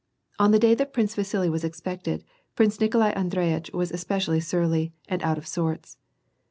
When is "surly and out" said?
4.39-5.37